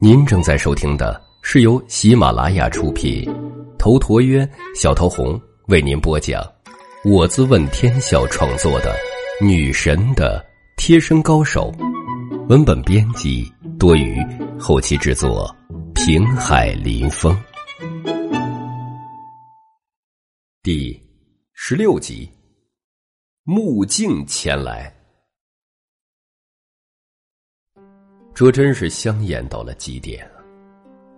[0.00, 3.24] 您正在收听的是由喜马拉雅出品，
[3.78, 6.42] 头陀渊、小桃红为您播讲，
[7.04, 8.92] 我自问天笑创作的
[9.46, 10.44] 《女神的
[10.76, 11.70] 贴身高手》，
[12.48, 13.48] 文本编辑
[13.78, 14.20] 多余，
[14.58, 15.54] 后期制作
[15.94, 17.40] 平海林风，
[20.64, 21.00] 第
[21.52, 22.28] 十六集，
[23.44, 24.95] 目镜前来。
[28.36, 30.44] 这真是香艳到了极点啊！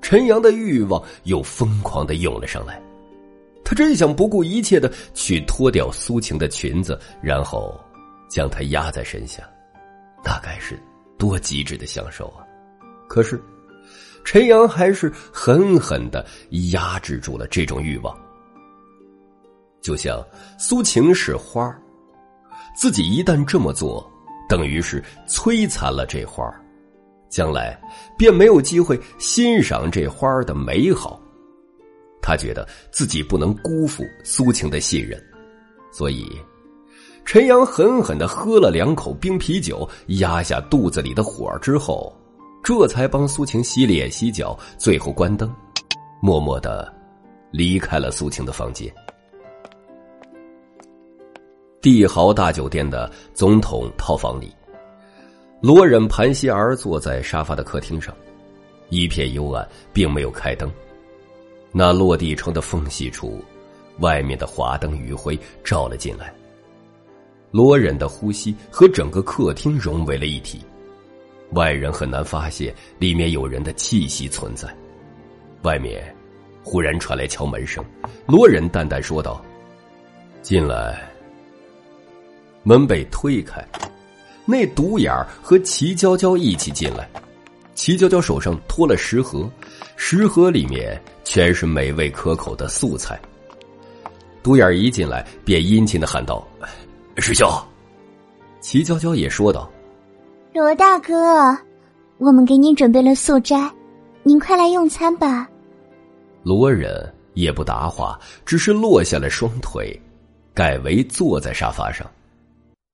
[0.00, 2.80] 陈阳的欲望又疯狂的涌了上来，
[3.64, 7.76] 他真想不顾一切的去脱掉苏晴的裙子，然后
[8.30, 9.42] 将她压在身下，
[10.24, 10.80] 那该是
[11.18, 12.46] 多极致的享受啊！
[13.08, 13.42] 可是，
[14.24, 16.24] 陈阳还是狠狠的
[16.70, 18.16] 压制住了这种欲望，
[19.80, 20.24] 就像
[20.60, 21.76] 苏晴是花
[22.76, 24.08] 自己一旦这么做，
[24.48, 26.48] 等于是摧残了这花
[27.30, 27.80] 将来
[28.18, 31.18] 便没有机会欣赏这花的美好，
[32.20, 35.18] 他觉得自己不能辜负苏晴的信任，
[35.92, 36.28] 所以
[37.24, 42.12] 陈阳狠狠的喝了两口冰啤酒，压下肚子里的火之后，
[42.64, 45.48] 这才帮苏晴洗脸洗脚，最后关灯，
[46.20, 46.92] 默默的
[47.52, 48.92] 离开了苏晴的房间。
[51.80, 54.52] 帝豪大酒店的总统套房里。
[55.60, 58.14] 罗忍盘膝而坐在沙发的客厅上，
[58.88, 60.72] 一片幽暗，并没有开灯。
[61.70, 63.44] 那落地窗的缝隙处，
[63.98, 66.32] 外面的华灯余晖照了进来。
[67.50, 70.62] 罗忍的呼吸和整个客厅融为了一体，
[71.50, 74.74] 外人很难发现里面有人的气息存在。
[75.60, 76.02] 外面
[76.64, 77.84] 忽然传来敲门声，
[78.26, 79.44] 罗忍淡淡说道
[80.40, 81.06] ：“进来。”
[82.64, 83.62] 门被推开。
[84.50, 87.08] 那独眼儿和齐娇娇一起进来，
[87.74, 89.48] 齐娇娇手上托了食盒，
[89.96, 93.18] 食盒里面全是美味可口的素菜。
[94.42, 96.44] 独眼儿一进来便殷勤的喊道
[97.18, 97.48] ：“师兄。”
[98.60, 99.70] 齐娇娇也说道
[100.52, 101.56] ：“罗大哥，
[102.18, 103.70] 我们给您准备了素斋，
[104.24, 105.48] 您快来用餐吧。”
[106.42, 109.98] 罗忍也不答话，只是落下了双腿，
[110.52, 112.04] 改为坐在沙发上。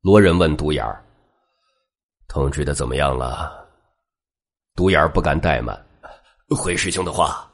[0.00, 1.04] 罗忍问独眼儿。
[2.28, 3.60] 通知的怎么样了？
[4.74, 5.78] 独眼不敢怠慢，
[6.48, 7.50] 回师兄的话，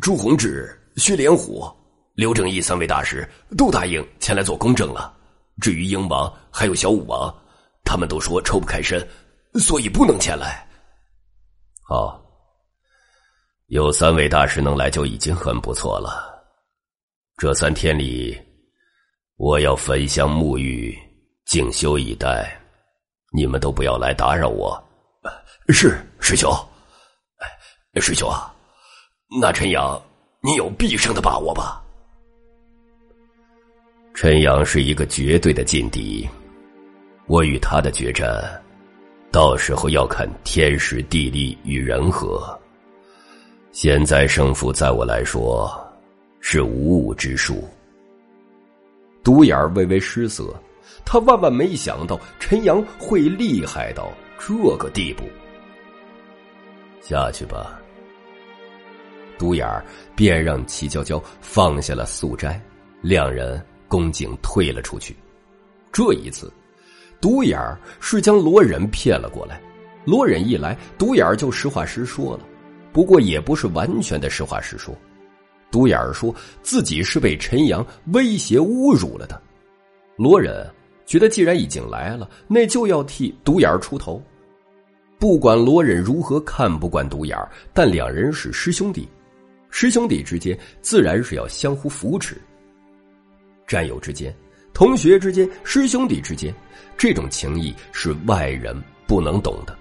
[0.00, 1.68] 朱洪志、薛连虎、
[2.14, 5.12] 刘正义三位大师都答应前来做公证了。
[5.60, 7.34] 至于鹰王还有小武王，
[7.84, 9.04] 他们都说抽不开身，
[9.54, 10.64] 所以不能前来。
[11.82, 12.22] 好，
[13.66, 16.38] 有三位大师能来就已经很不错了。
[17.36, 18.40] 这三天里，
[19.36, 20.96] 我要焚香沐浴，
[21.46, 22.57] 静修以待。
[23.30, 24.82] 你们都不要来打扰我。
[25.68, 26.50] 是师兄，
[27.96, 28.50] 师兄啊，
[29.40, 30.00] 那陈阳，
[30.40, 31.82] 你有必胜的把握吧？
[34.14, 36.26] 陈阳是一个绝对的劲敌，
[37.26, 38.42] 我与他的决战，
[39.30, 42.58] 到时候要看天时地利与人和。
[43.72, 45.70] 现在胜负在我来说
[46.40, 47.68] 是无物之数。
[49.22, 50.52] 独眼微微失色。
[51.04, 55.24] 他万万没想到陈阳会厉害到这个地步。
[57.00, 57.80] 下去吧。
[59.38, 59.84] 独眼儿
[60.16, 62.60] 便让齐娇娇放下了素斋，
[63.00, 65.16] 两人恭敬退了出去。
[65.92, 66.52] 这一次，
[67.20, 69.60] 独眼儿是将罗忍骗了过来。
[70.04, 72.44] 罗忍一来，独眼儿就实话实说了，
[72.92, 74.94] 不过也不是完全的实话实说。
[75.70, 79.40] 独眼儿说自己是被陈阳威胁侮辱了的，
[80.16, 80.68] 罗忍。
[81.08, 84.22] 觉得既然已经来了，那就要替独眼儿出头。
[85.18, 89.08] 不管罗忍如何看不惯独眼儿，但两人是师兄弟，
[89.70, 92.36] 师兄弟之间自然是要相互扶持。
[93.66, 94.32] 战友之间、
[94.74, 96.54] 同学之间、师兄弟之间，
[96.98, 98.76] 这种情谊是外人
[99.06, 99.74] 不能懂的。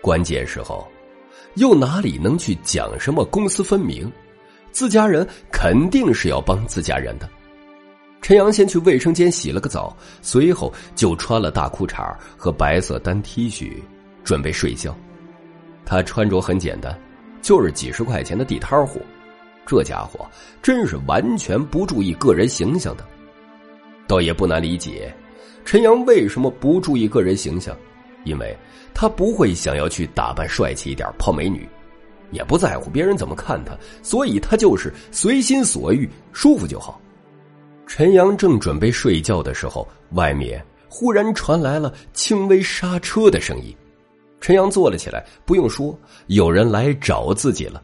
[0.00, 0.88] 关键时候，
[1.56, 4.10] 又哪里能去讲什么公私分明？
[4.72, 7.28] 自家人肯定是要帮自家人的。
[8.24, 13.74] 陈阳先去卫生间洗了个澡，随后就穿了大裤衩和白色单 T 恤，
[14.24, 14.96] 准备睡觉。
[15.84, 16.98] 他穿着很简单，
[17.42, 18.98] 就是几十块钱的地摊货。
[19.66, 20.26] 这家伙
[20.62, 23.04] 真是完全不注意个人形象的。
[24.06, 25.14] 倒也不难理解，
[25.66, 27.76] 陈阳为什么不注意个人形象，
[28.24, 28.56] 因为
[28.94, 31.68] 他不会想要去打扮帅气一点泡美女，
[32.30, 36.98] 也不在乎别人怎么看他，所以他就是随心所欲，舒服就好。
[37.86, 43.74] 陈阳正准备睡觉的时候，外面忽然传来了轻微刹车的声音。
[44.40, 47.82] 陈阳坐了起来，不用说，有人来找自己了。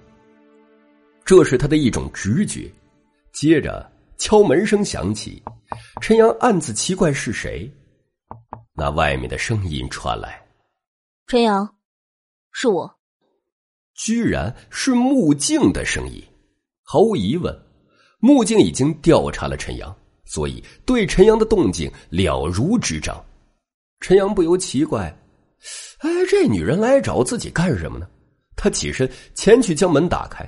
[1.25, 2.71] 这是他的一种直觉。
[3.33, 5.43] 接着敲门声响起，
[6.01, 7.71] 陈阳暗自奇怪是谁。
[8.75, 10.43] 那外面的声音传来
[11.29, 11.77] ：“陈阳，
[12.51, 12.99] 是我。”
[13.95, 16.23] 居然是穆静的声音。
[16.83, 17.57] 毫无疑问，
[18.21, 19.95] 穆静已经调查了陈阳，
[20.25, 23.23] 所以对陈阳的动静了如指掌。
[24.01, 25.15] 陈阳不由奇怪
[26.01, 28.07] ：“哎，这女人来找自己干什么呢？”
[28.57, 30.47] 他起身前去将门打开。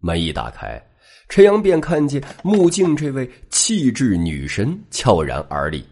[0.00, 0.80] 门一打开，
[1.28, 5.84] 陈阳便看见穆静这位气质女神悄然而立。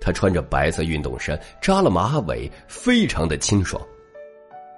[0.00, 3.80] 她穿着白色运动衫，扎了马尾，非常的清爽。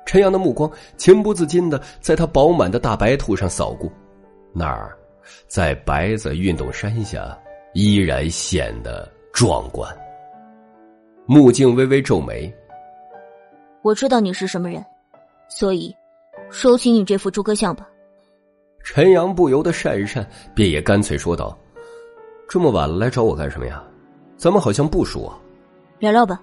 [0.07, 3.91] 陈阳的目光情不自禁的在她饱满的大白兔上扫过，
[4.55, 4.97] 那儿，
[5.47, 7.39] 在白色运动衫下
[7.75, 9.89] 依然显得壮观。
[11.27, 12.53] 穆静微微皱眉
[13.83, 14.85] ：“我知道你是什么人，
[15.49, 15.95] 所以
[16.51, 17.89] 收起你这副诸葛相吧。”
[18.83, 21.57] 陈阳不由得讪讪，便也干脆说道
[22.49, 23.85] ：“这么晚了来找我干什么呀？
[24.37, 25.39] 咱们好像不熟啊。
[25.99, 26.41] 聊聊吧，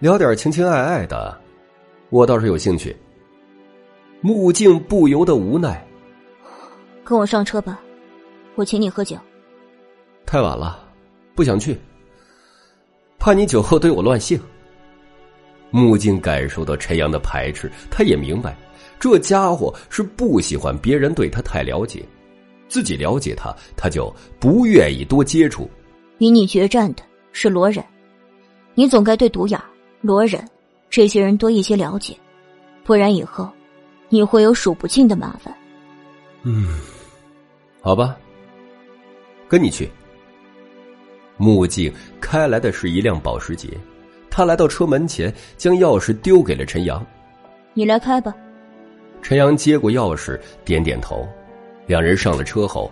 [0.00, 1.34] 聊点情情爱爱的，
[2.10, 2.94] 我倒是有兴趣。”
[4.20, 5.82] 穆静不由得无奈
[7.08, 7.80] ：“跟我上车吧，
[8.54, 9.16] 我请你喝酒。”
[10.26, 10.78] 太晚了，
[11.34, 11.74] 不想去。
[13.18, 14.38] 怕你酒后对我乱性。
[15.70, 18.54] 木镜感受到陈阳的排斥，他也明白，
[19.00, 22.04] 这家伙是不喜欢别人对他太了解，
[22.68, 25.66] 自己了解他，他就不愿意多接触。
[26.18, 27.02] 与你决战的
[27.32, 27.82] 是罗忍，
[28.74, 29.58] 你总该对独眼、
[30.02, 30.46] 罗忍
[30.90, 32.14] 这些人多一些了解，
[32.84, 33.48] 不然以后
[34.10, 35.54] 你会有数不尽的麻烦。
[36.42, 36.78] 嗯，
[37.80, 38.16] 好吧，
[39.48, 39.90] 跟你去。
[41.36, 43.68] 穆静开来的是一辆保时捷，
[44.28, 47.04] 他来到车门前，将钥匙丢给了陈阳
[47.74, 48.34] ：“你来开吧。”
[49.22, 51.26] 陈阳接过钥匙，点点头。
[51.86, 52.90] 两人上了车后，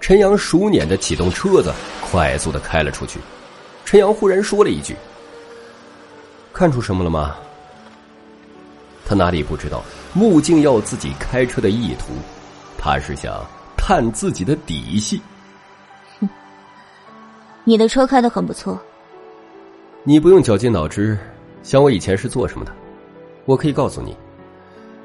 [0.00, 1.72] 陈阳熟练的启动车子，
[2.02, 3.18] 快速的开了出去。
[3.84, 4.94] 陈阳忽然说了一句
[6.52, 7.36] ：“看出什么了吗？”
[9.04, 9.82] 他哪里不知道
[10.12, 12.12] 穆静要自己开车的意图，
[12.76, 13.44] 他是想
[13.88, 15.18] 探自己的底细。
[16.20, 16.28] 哼
[17.64, 18.78] 你的车开的很不错。
[20.04, 21.16] 你不用绞尽脑汁
[21.62, 22.72] 想我以前是做什么的，
[23.46, 24.14] 我可以告诉你，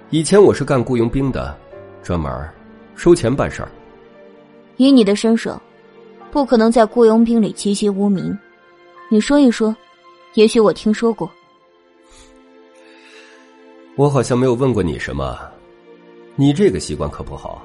[0.09, 1.57] 以前我是干雇佣兵的，
[2.03, 2.29] 专门
[2.93, 3.71] 收钱办事儿。
[4.75, 5.57] 以你的身手，
[6.29, 8.37] 不可能在雇佣兵里籍籍无名。
[9.09, 9.73] 你说一说，
[10.33, 11.31] 也许我听说过。
[13.95, 15.39] 我好像没有问过你什么，
[16.35, 17.61] 你这个习惯可不好。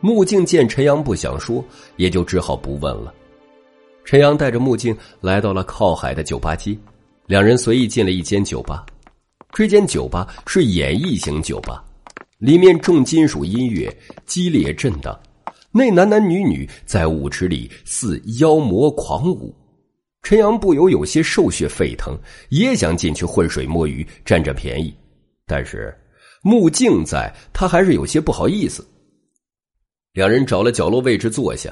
[0.00, 1.64] 穆静见陈阳不想说，
[1.96, 3.12] 也就只好不问了。
[4.04, 6.76] 陈阳带着木镜来到了靠海的酒吧街，
[7.26, 8.84] 两人随意进了一间酒吧。
[9.52, 11.82] 这间酒吧是演艺型酒吧，
[12.38, 13.90] 里面重金属音乐
[14.26, 15.18] 激烈震荡，
[15.72, 19.54] 那男男女女在舞池里似妖魔狂舞。
[20.22, 22.18] 陈阳不由有些兽血沸腾，
[22.50, 24.94] 也想进去浑水摸鱼占占便宜，
[25.46, 25.96] 但是
[26.42, 28.86] 木镜在，他还是有些不好意思。
[30.16, 31.70] 两人找了角落位置坐下。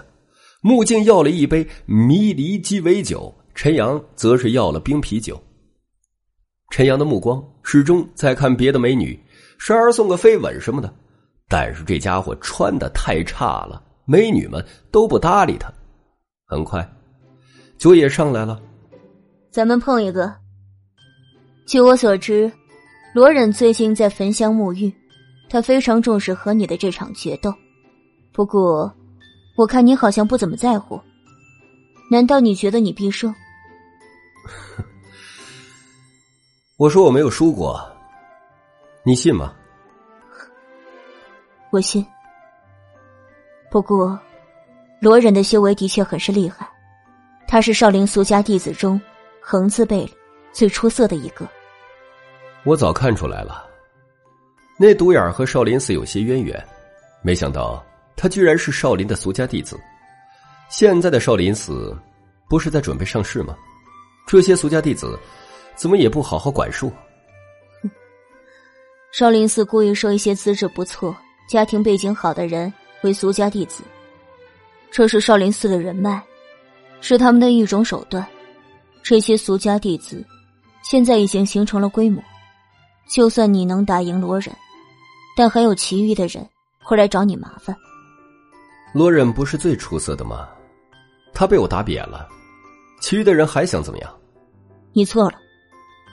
[0.61, 5.43] 穆静要了一杯迷离鸡尾酒，陈阳则是要了冰啤酒。
[6.71, 9.19] 陈阳的目光始终在看别的美女，
[9.57, 10.95] 时而送个飞吻什么的，
[11.49, 15.73] 但是这家伙穿的太差了，美女们都不搭理他。
[16.45, 16.87] 很快，
[17.79, 18.61] 酒也上来了，
[19.51, 20.31] 咱们碰一个。
[21.67, 22.53] 据我所知，
[23.15, 24.93] 罗忍最近在焚香沐浴，
[25.49, 27.51] 他非常重视和你的这场决斗。
[28.35, 28.93] 不过。
[29.57, 31.01] 我看你好像不怎么在乎，
[32.11, 33.33] 难道你觉得你必胜？
[36.77, 37.81] 我说我没有输过，
[39.05, 39.55] 你信吗？
[41.71, 42.05] 我信。
[43.71, 44.19] 不过，
[45.01, 46.69] 罗忍的修为的确很是厉害，
[47.47, 49.01] 他是少林俗家弟子中
[49.41, 50.13] 横字辈里
[50.53, 51.47] 最出色的一个。
[52.65, 53.65] 我早看出来了，
[54.77, 56.61] 那独眼和少林寺有些渊源，
[57.23, 57.81] 没想到。
[58.17, 59.79] 他居然是少林的俗家弟子，
[60.69, 61.97] 现在的少林寺
[62.49, 63.57] 不是在准备上市吗？
[64.27, 65.19] 这些俗家弟子
[65.75, 66.91] 怎么也不好好管束？
[69.13, 71.15] 少林寺故意收一些资质不错、
[71.49, 73.83] 家庭背景好的人为俗家弟子，
[74.91, 76.23] 这是少林寺的人脉，
[77.01, 78.27] 是他们的一种手段。
[79.03, 80.25] 这些俗家弟子
[80.83, 82.23] 现在已经形成了规模，
[83.11, 84.51] 就算你能打赢罗忍，
[85.37, 86.49] 但还有其余的人
[86.83, 87.77] 会来找你麻烦。
[88.95, 90.49] 罗忍不是最出色的吗？
[91.33, 92.29] 他被我打扁了，
[93.01, 94.19] 其余的人还想怎么样？
[94.93, 95.37] 你错了，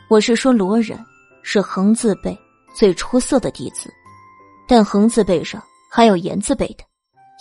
[0.09, 0.99] 我是说罗忍
[1.43, 2.35] 是横字辈
[2.73, 3.93] 最出色的弟子，
[4.67, 5.61] 但横字辈上
[5.91, 6.83] 还有言字辈的，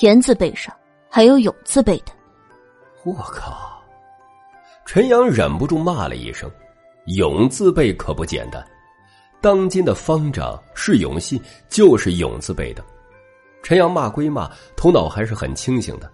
[0.03, 0.77] 言字辈上
[1.09, 2.13] 还有永字辈的。
[3.03, 3.83] 我靠！
[4.85, 6.51] 陈阳忍不住骂了一声
[7.17, 8.63] ：“永字辈可不简单，
[9.41, 12.85] 当今的方丈是永信，就是永字辈的。”
[13.63, 16.11] 陈阳骂归骂，头脑还是很清醒的。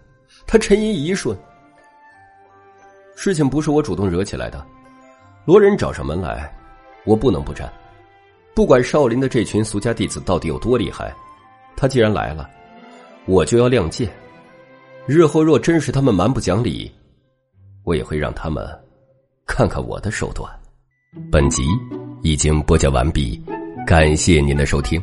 [0.46, 1.36] 他沉吟一瞬，
[3.16, 4.64] 事情不是我主动惹起来的。
[5.44, 6.52] 罗仁找上门来，
[7.04, 7.72] 我不能不战。
[8.54, 11.14] 不管少林的这群俗家弟子到底有多厉害，
[11.76, 12.48] 他既然来了，
[13.26, 14.08] 我就要亮剑。
[15.06, 16.90] 日后若真是他们蛮不讲理，
[17.84, 18.66] 我也会让他们
[19.46, 20.50] 看看我的手段。
[21.30, 21.64] 本集
[22.22, 23.40] 已经播讲完毕，
[23.86, 25.02] 感谢您的收听。